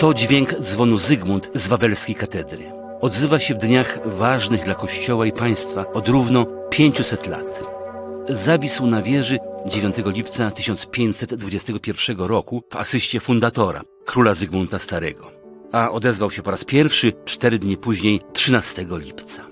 [0.00, 2.72] To dźwięk dzwonu Zygmunt z wawelskiej katedry.
[3.00, 7.62] Odzywa się w dniach ważnych dla Kościoła i państwa od równo 500 lat.
[8.28, 15.30] Zawisł na wieży 9 lipca 1521 roku w asyście fundatora, króla Zygmunta Starego,
[15.72, 19.42] a odezwał się po raz pierwszy cztery dni później 13 lipca.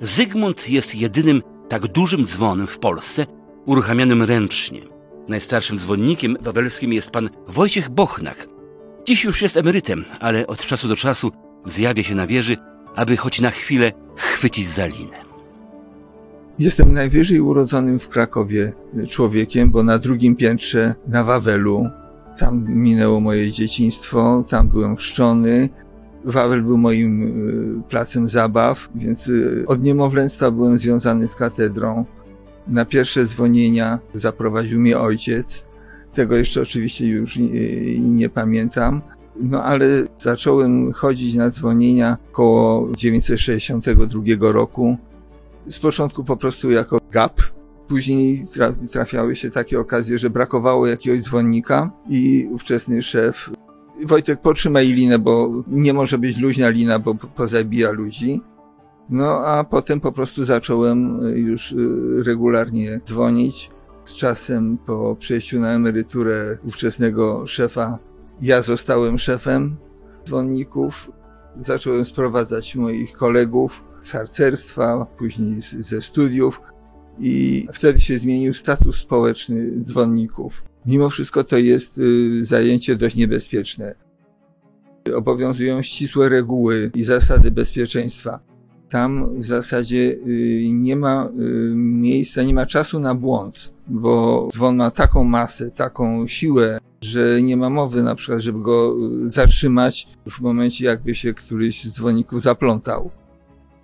[0.00, 3.26] Zygmunt jest jedynym tak dużym dzwonem w Polsce
[3.68, 4.80] uruchamianym ręcznie.
[5.28, 8.46] Najstarszym dzwonnikiem wawelskim jest pan Wojciech Bochnach.
[9.06, 11.32] Dziś już jest emerytem, ale od czasu do czasu
[11.66, 12.56] zjawia się na wieży,
[12.96, 15.16] aby choć na chwilę chwycić za linę.
[16.58, 18.72] Jestem najwyżej urodzonym w Krakowie
[19.08, 21.88] człowiekiem, bo na drugim piętrze na Wawelu,
[22.38, 25.68] tam minęło moje dzieciństwo, tam byłem chrzczony.
[26.24, 27.22] Wawel był moim
[27.80, 32.04] y, placem zabaw, więc y, od niemowlęctwa byłem związany z katedrą.
[32.68, 35.66] Na pierwsze dzwonienia zaprowadził mnie ojciec.
[36.14, 39.02] Tego jeszcze oczywiście już nie, nie pamiętam.
[39.40, 44.96] No ale zacząłem chodzić na dzwonienia koło 1962 roku
[45.66, 47.40] z początku po prostu jako gap.
[47.88, 48.46] Później
[48.92, 53.50] trafiały się takie okazje, że brakowało jakiegoś dzwonnika i ówczesny szef
[54.06, 58.40] Wojtek, potrzymaj linę, bo nie może być luźna lina, bo pozabija ludzi.
[59.10, 61.76] No a potem po prostu zacząłem już y,
[62.24, 63.70] regularnie dzwonić.
[64.04, 67.98] Z czasem po przejściu na emeryturę ówczesnego szefa,
[68.40, 69.76] ja zostałem szefem
[70.26, 71.12] dzwonników.
[71.56, 76.60] Zacząłem sprowadzać moich kolegów z harcerstwa, później z, ze studiów
[77.18, 80.64] i wtedy się zmienił status społeczny dzwonników.
[80.86, 83.94] Mimo wszystko to jest y, zajęcie dość niebezpieczne.
[85.14, 88.47] Obowiązują ścisłe reguły i zasady bezpieczeństwa.
[88.88, 94.76] Tam w zasadzie y, nie ma y, miejsca, nie ma czasu na błąd, bo dzwon
[94.76, 100.40] ma taką masę, taką siłę, że nie ma mowy na przykład, żeby go zatrzymać w
[100.40, 103.10] momencie, jakby się któryś z dzwonników zaplątał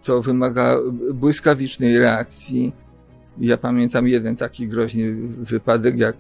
[0.05, 0.77] to wymaga
[1.15, 2.73] błyskawicznej reakcji.
[3.39, 6.17] Ja pamiętam jeden taki groźny wypadek, jak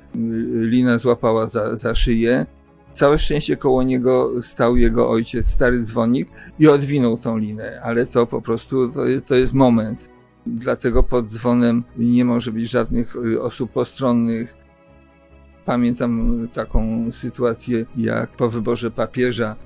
[0.50, 2.46] lina złapała za, za szyję.
[2.94, 6.28] Całe szczęście koło niego stał jego ojciec, stary dzwonnik
[6.58, 10.10] i odwinął tą linę, ale to po prostu to jest, to jest moment.
[10.46, 14.54] Dlatego pod dzwonem nie może być żadnych y, osób postronnych.
[15.64, 19.56] Pamiętam taką sytuację, jak po wyborze papieża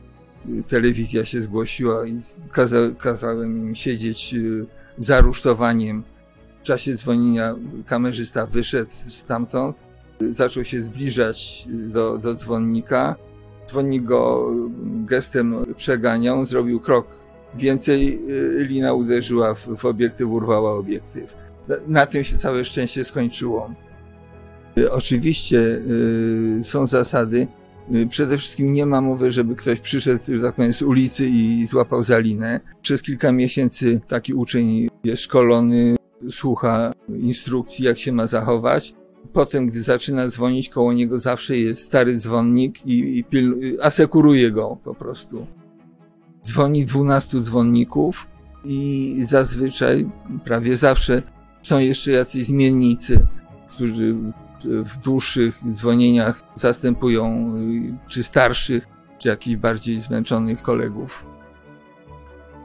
[0.68, 2.18] telewizja się zgłosiła i
[2.52, 4.66] kaza, kazałem im siedzieć y,
[4.98, 6.04] za rusztowaniem.
[6.60, 7.54] W czasie dzwonienia
[7.86, 9.87] kamerzysta wyszedł stamtąd,
[10.30, 13.16] zaczął się zbliżać do, do dzwonnika.
[13.68, 14.52] Dzwonnik go
[14.82, 17.06] gestem przeganiał, zrobił krok
[17.54, 21.36] więcej, y, lina uderzyła w, w obiektyw, urwała obiektyw.
[21.86, 23.74] Na tym się całe szczęście skończyło.
[24.90, 27.48] Oczywiście y, są zasady,
[27.94, 31.66] Y, przede wszystkim nie ma mowy, żeby ktoś przyszedł, że tak powiem, z ulicy i
[31.66, 32.60] złapał za linę.
[32.82, 35.96] Przez kilka miesięcy taki uczeń jest szkolony,
[36.30, 38.94] słucha instrukcji, jak się ma zachować.
[39.32, 44.94] Potem, gdy zaczyna dzwonić, koło niego zawsze jest stary dzwonnik i, i asekuruje go po
[44.94, 45.46] prostu.
[46.44, 48.26] Dzwoni 12 dzwonników
[48.64, 50.10] i zazwyczaj,
[50.44, 51.22] prawie zawsze
[51.62, 53.26] są jeszcze jacyś zmiennicy,
[53.68, 54.16] którzy
[54.64, 58.88] w dłuższych dzwonieniach zastępują y, czy starszych,
[59.18, 61.26] czy jakichś bardziej zmęczonych kolegów.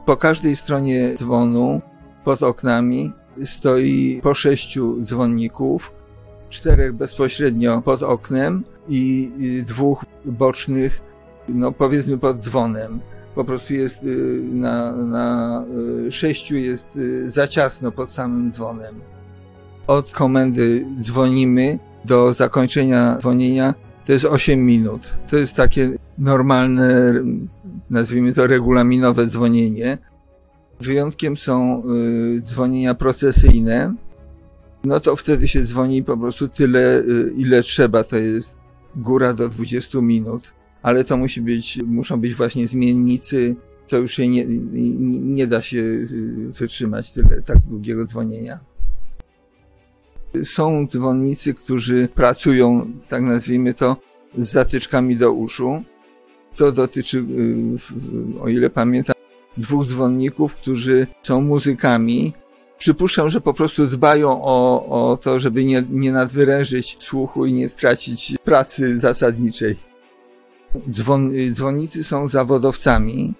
[0.06, 1.80] Po każdej stronie dzwonu,
[2.24, 3.12] pod oknami,
[3.44, 5.92] stoi po sześciu dzwonników,
[6.54, 9.30] czterech bezpośrednio pod oknem i
[9.66, 11.00] dwóch bocznych,
[11.48, 13.00] no powiedzmy pod dzwonem.
[13.34, 15.64] Po prostu jest y, na, na
[16.06, 19.00] y, sześciu jest za ciasno pod samym dzwonem.
[19.86, 23.74] Od komendy dzwonimy do zakończenia dzwonienia
[24.06, 25.16] to jest 8 minut.
[25.30, 27.14] To jest takie normalne,
[27.90, 29.98] nazwijmy to regulaminowe dzwonienie.
[30.80, 31.82] Wyjątkiem są
[32.36, 33.94] y, dzwonienia procesyjne.
[34.84, 38.04] No to wtedy się dzwoni po prostu tyle, y, ile trzeba.
[38.04, 38.58] To jest
[38.96, 40.54] góra do 20 minut.
[40.82, 43.56] Ale to musi być, muszą być właśnie zmiennicy.
[43.88, 44.44] To już się nie,
[45.20, 46.06] nie, da się y,
[46.58, 48.60] wytrzymać tyle tak długiego dzwonienia.
[50.44, 53.96] Są dzwonnicy, którzy pracują, tak nazwijmy to,
[54.36, 55.82] z zatyczkami do uszu.
[56.56, 59.14] To dotyczy, y, o ile pamiętam,
[59.56, 62.32] dwóch dzwonników, którzy są muzykami.
[62.78, 67.68] Przypuszczam, że po prostu dbają o, o to, żeby nie, nie nadwyrężyć słuchu i nie
[67.68, 69.76] stracić pracy zasadniczej.
[70.90, 73.34] Dzwon, dzwonnicy są zawodowcami.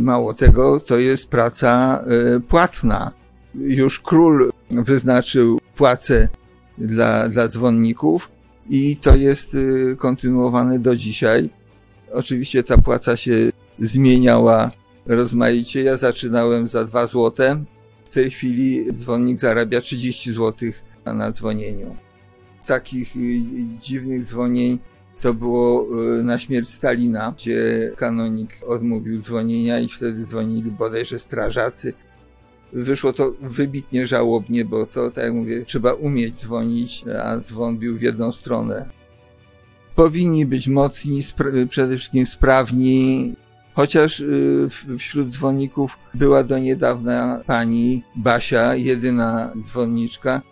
[0.00, 2.04] Mało tego, to jest praca
[2.36, 3.12] y, płatna.
[3.54, 6.28] Już król wyznaczył płacę
[6.78, 8.30] dla, dla dzwonników
[8.70, 11.50] i to jest y, kontynuowane do dzisiaj.
[12.12, 13.32] Oczywiście ta płaca się
[13.78, 14.70] zmieniała
[15.06, 15.82] rozmaicie.
[15.82, 17.64] Ja zaczynałem za 2 złote.
[18.08, 20.70] W tej chwili dzwonnik zarabia 30 zł
[21.04, 21.96] na dzwonieniu.
[22.66, 23.40] Takich y,
[23.80, 24.78] dziwnych dzwonień
[25.20, 25.86] to było
[26.18, 31.94] y, na śmierć Stalina, gdzie kanonik odmówił dzwonienia i wtedy dzwonili bodajże strażacy.
[32.72, 37.98] Wyszło to wybitnie żałobnie, bo to, tak jak mówię, trzeba umieć dzwonić, a dzwon bił
[37.98, 38.90] w jedną stronę.
[39.94, 41.20] Powinni być mocni,
[41.68, 43.36] przede wszystkim sprawni,
[43.78, 50.42] chociaż y, wśród dzwonników była do niedawna pani Basia, jedyna dzwonniczka.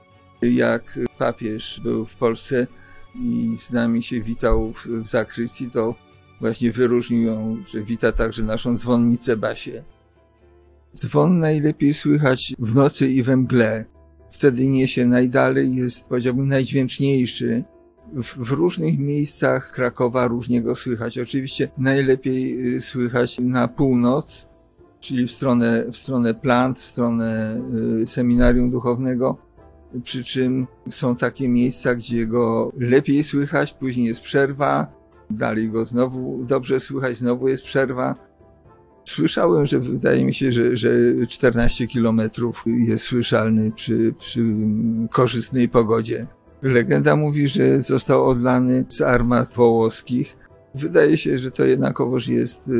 [0.42, 2.66] Jak papież był w Polsce
[3.14, 5.94] i z nami się witał w, zakrystii, to
[6.40, 9.84] właśnie wyróżnił ją, że wita także naszą dzwonnicę Basię.
[10.96, 13.84] Dzwon najlepiej słychać w nocy i we mgle.
[14.30, 17.64] Wtedy niesie najdalej, jest powiedziałbym najdźwięczniejszy.
[18.12, 21.18] W, w, różnych miejscach Krakowa różnie go słychać.
[21.18, 24.48] Oczywiście najlepiej y, słychać na północ,
[25.00, 27.60] czyli w stronę, w stronę plant, w stronę
[28.02, 29.38] y, seminarium duchownego.
[30.02, 34.86] Przy czym są takie miejsca, gdzie go lepiej słychać, później jest przerwa,
[35.30, 38.14] dalej go znowu dobrze słychać, znowu jest przerwa.
[39.04, 40.90] Słyszałem, że wydaje mi się, że, że
[41.28, 44.44] 14 kilometrów jest słyszalny przy, przy
[45.10, 46.26] korzystnej pogodzie.
[46.62, 50.36] Legenda mówi, że został odlany z armat wołoskich.
[50.74, 52.72] Wydaje się, że to jednakowoż jest y,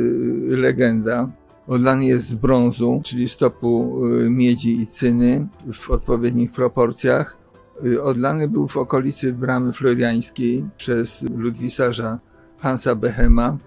[0.57, 1.29] legenda.
[1.67, 7.37] Odlany jest z brązu, czyli stopu y, miedzi i cyny w odpowiednich proporcjach.
[7.85, 12.19] Y, odlany był w okolicy bramy floriańskiej przez ludwisarza
[12.57, 13.57] Hansa Behema.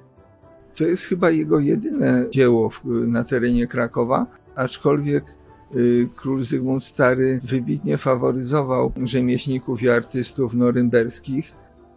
[0.76, 4.26] To jest chyba jego jedyne dzieło na terenie Krakowa,
[4.56, 5.24] aczkolwiek
[5.76, 11.52] Y, król Zygmunt Stary wybitnie faworyzował rzemieślników i artystów norymberskich.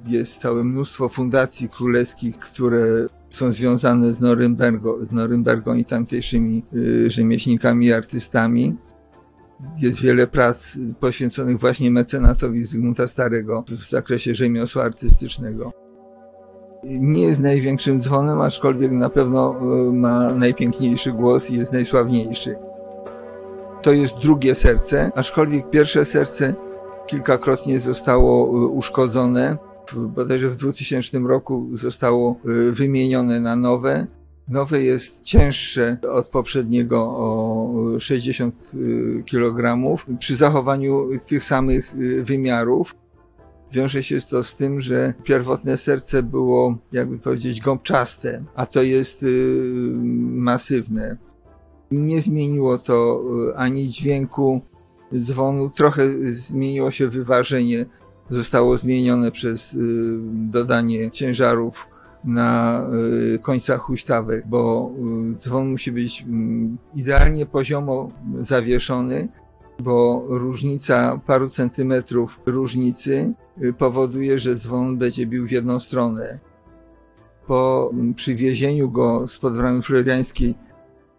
[0.05, 7.09] Jest całe mnóstwo fundacji królewskich, które są związane z, Norymbergo, z Norymbergą i tamtejszymi y,
[7.09, 8.75] rzemieślnikami i artystami.
[9.79, 15.83] Jest wiele prac poświęconych właśnie mecenatowi Zygmunta Starego w zakresie rzemiosła artystycznego
[16.85, 19.55] nie jest największym dzwonem, aczkolwiek na pewno
[19.89, 22.55] y, ma najpiękniejszy głos i jest najsławniejszy.
[23.83, 26.53] To jest drugie serce, aczkolwiek pierwsze serce
[27.07, 29.57] kilkakrotnie zostało y, uszkodzone
[29.95, 34.07] bodajże w 2000 roku zostało y, wymienione na nowe.
[34.47, 39.79] Nowe jest cięższe od poprzedniego o 60 y, kg
[40.19, 42.95] przy zachowaniu tych samych wymiarów.
[43.71, 49.25] Wiąże się to z tym, że pierwotne serce było, jakby powiedzieć, gąbczaste, a to jest
[50.23, 51.17] masywne.
[51.93, 53.23] Nie zmieniło to
[53.55, 54.61] ani dźwięku
[55.15, 57.85] dzwonu, trochę zmieniło się wyważenie
[58.29, 59.77] zostało zmienione przez y,
[60.31, 61.87] dodanie ciężarów
[62.23, 62.81] na
[63.35, 64.91] y, końcach huśtawek, bo
[65.35, 66.25] dzwon musi być
[66.95, 69.27] idealnie poziomo zawieszony,
[69.79, 73.33] bo różnica paru centymetrów różnicy
[73.77, 76.39] powoduje, że dzwon będzie bił w jedną stronę.
[77.47, 80.55] Po przywiezieniu go z podwramy floriańskiej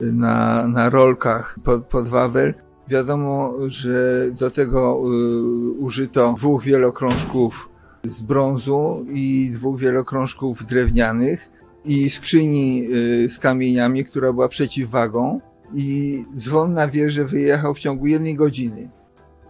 [0.01, 2.55] na, na rolkach pod, pod Wawel
[2.89, 7.69] Wiadomo, że do tego y, użyto dwóch wielokrążków
[8.05, 11.51] z brązu i dwóch wielokrążków drewnianych
[11.85, 15.41] i skrzyni y, z kamieniami, która była przeciwwagą
[15.75, 18.91] i dzwon na wieżę wyjechał w ciągu jednej godziny.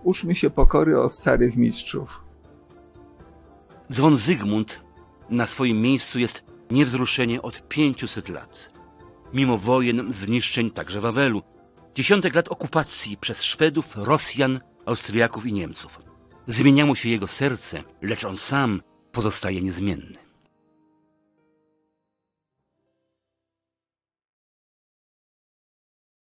[0.03, 2.25] Uczmy się pokory od starych mistrzów.
[3.93, 4.81] Dzwon Zygmunt
[5.31, 8.74] na swoim miejscu jest niewzruszenie od 500 lat.
[9.35, 11.43] Mimo wojen, zniszczeń także Wawelu,
[11.95, 15.99] dziesiątek lat okupacji przez Szwedów, Rosjan, Austriaków i Niemców.
[16.47, 20.24] Zmienia mu się jego serce, lecz on sam pozostaje niezmienny.